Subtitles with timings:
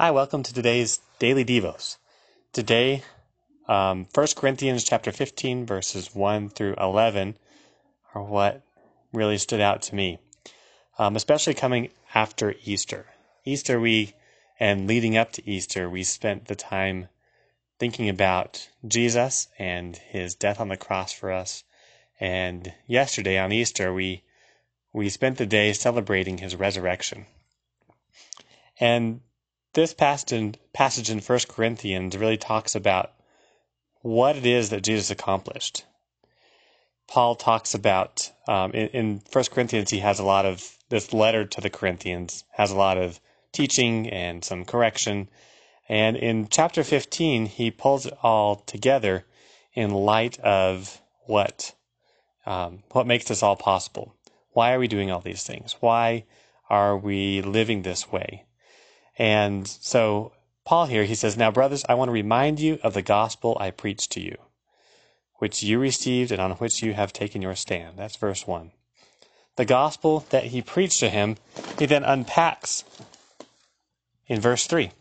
[0.00, 1.98] Hi, welcome to today's Daily Devos.
[2.54, 3.02] Today,
[3.68, 7.36] um, 1 Corinthians chapter 15, verses 1 through 11
[8.14, 8.62] are what
[9.12, 10.18] really stood out to me,
[10.98, 13.08] um, especially coming after Easter.
[13.44, 14.14] Easter, we,
[14.58, 17.08] and leading up to Easter, we spent the time
[17.78, 21.62] thinking about Jesus and his death on the cross for us.
[22.18, 24.22] And yesterday on Easter, we,
[24.94, 27.26] we spent the day celebrating his resurrection.
[28.80, 29.20] And
[29.72, 33.12] this passage in, passage 1 Corinthians really talks about
[34.02, 35.84] what it is that Jesus accomplished.
[37.06, 41.44] Paul talks about, um, in, in 1 Corinthians, he has a lot of, this letter
[41.44, 43.20] to the Corinthians has a lot of
[43.52, 45.28] teaching and some correction.
[45.88, 49.24] And in chapter 15, he pulls it all together
[49.74, 51.74] in light of what,
[52.46, 54.14] um, what makes this all possible.
[54.52, 55.76] Why are we doing all these things?
[55.80, 56.24] Why
[56.68, 58.44] are we living this way?
[59.18, 60.32] And so
[60.64, 63.70] Paul here, he says, Now, brothers, I want to remind you of the gospel I
[63.70, 64.36] preached to you,
[65.36, 67.96] which you received and on which you have taken your stand.
[67.96, 68.72] That's verse 1.
[69.56, 71.36] The gospel that he preached to him,
[71.78, 72.84] he then unpacks
[74.26, 74.92] in verse 3.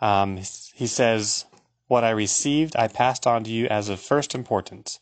[0.00, 1.46] Um, he says,
[1.88, 5.00] What I received, I passed on to you as of first importance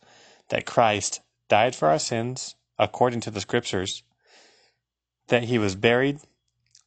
[0.48, 4.02] that Christ died for our sins according to the scriptures,
[5.28, 6.20] that he was buried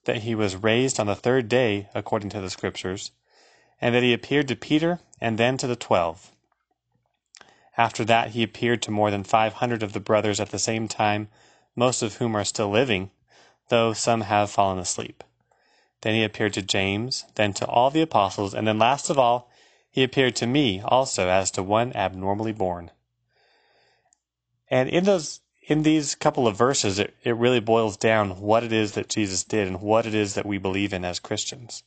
[0.05, 3.11] that he was raised on the third day according to the Scriptures,
[3.81, 6.31] and that he appeared to Peter and then to the twelve.
[7.77, 10.87] After that, he appeared to more than five hundred of the brothers at the same
[10.87, 11.27] time,
[11.75, 13.11] most of whom are still living,
[13.69, 15.23] though some have fallen asleep.
[16.01, 19.49] Then he appeared to James, then to all the apostles, and then last of all,
[19.89, 22.91] he appeared to me also as to one abnormally born.
[24.69, 28.71] And in those in these couple of verses, it, it really boils down what it
[28.71, 31.83] is that Jesus did and what it is that we believe in as Christians,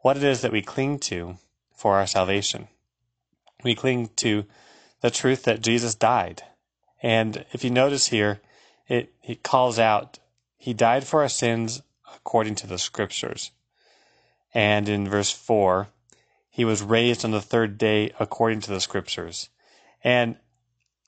[0.00, 1.38] what it is that we cling to
[1.74, 2.68] for our salvation.
[3.64, 4.44] We cling to
[5.00, 6.42] the truth that Jesus died.
[7.02, 8.40] And if you notice here,
[8.86, 10.18] it, it calls out,
[10.58, 11.82] He died for our sins
[12.14, 13.50] according to the Scriptures.
[14.52, 15.88] And in verse 4,
[16.50, 19.48] He was raised on the third day according to the Scriptures.
[20.04, 20.36] And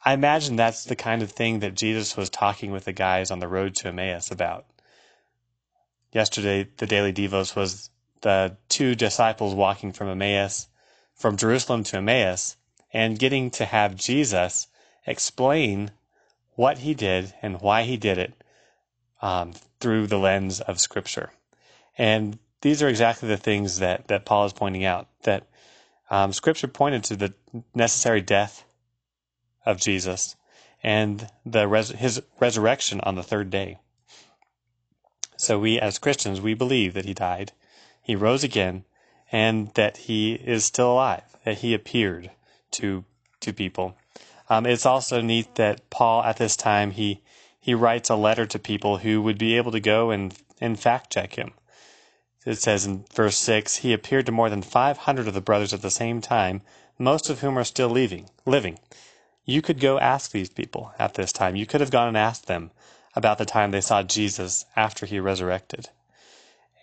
[0.04, 3.40] I imagine that's the kind of thing that Jesus was talking with the guys on
[3.40, 4.66] the road to Emmaus about.
[6.12, 7.90] Yesterday, the Daily Devos was
[8.22, 10.68] the two disciples walking from Emmaus,
[11.14, 12.56] from Jerusalem to Emmaus,
[12.92, 14.68] and getting to have Jesus
[15.06, 15.90] explain
[16.54, 18.34] what he did and why he did it
[19.20, 21.32] um, through the lens of Scripture.
[21.96, 25.46] And these are exactly the things that, that Paul is pointing out that
[26.10, 27.34] um, Scripture pointed to the
[27.74, 28.64] necessary death
[29.68, 30.34] of Jesus
[30.82, 33.78] and the res- his resurrection on the third day.
[35.36, 37.52] So we as Christians, we believe that he died,
[38.02, 38.84] he rose again,
[39.30, 42.30] and that he is still alive, that he appeared
[42.72, 43.04] to
[43.40, 43.96] to people.
[44.48, 47.20] Um, it's also neat that Paul at this time he
[47.60, 51.12] he writes a letter to people who would be able to go and, and fact
[51.12, 51.52] check him.
[52.46, 55.82] It says in verse 6 He appeared to more than 500 of the brothers at
[55.82, 56.62] the same time,
[56.98, 58.78] most of whom are still leaving, living.
[59.48, 61.56] You could go ask these people at this time.
[61.56, 62.70] You could have gone and asked them
[63.16, 65.88] about the time they saw Jesus after he resurrected.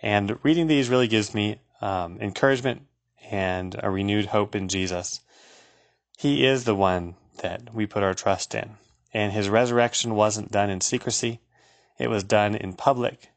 [0.02, 2.88] And reading these really gives me um, encouragement
[3.30, 5.22] and a renewed hope in Jesus.
[6.18, 8.78] He is the one that we put our trust in.
[9.14, 11.42] And his resurrection wasn't done in secrecy,
[12.00, 13.30] it was done in public,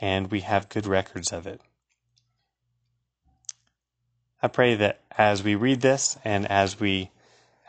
[0.00, 1.60] and we have good records of it.
[4.40, 7.10] I pray that as we read this and as we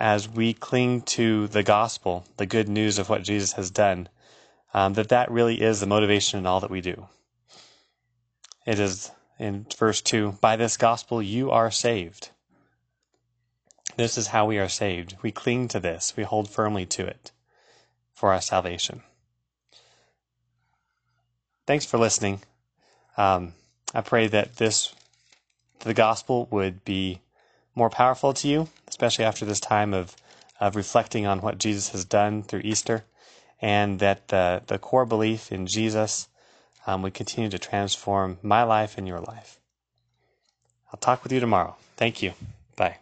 [0.02, 4.10] as we cling to the gospel, the good news of what Jesus has done,
[4.74, 7.08] um, that that really is the motivation in all that we do.
[8.66, 12.32] It is in verse 2 By this gospel you are saved.
[13.96, 15.18] This is how we are saved.
[15.22, 17.32] We cling to this, we hold firmly to it
[18.12, 19.04] for our salvation.
[21.68, 22.42] Thanks for listening.
[23.18, 23.54] Um,
[23.94, 24.96] I pray that this,
[25.82, 27.22] the gospel, would be
[27.76, 30.16] more powerful to you, especially after this time of,
[30.60, 33.06] of reflecting on what Jesus has done through Easter,
[33.62, 36.28] and that the, the core belief in Jesus
[36.86, 39.60] um, would continue to transform my life and your life.
[40.92, 41.76] I'll talk with you tomorrow.
[41.96, 42.34] Thank you.
[42.76, 42.98] Bye.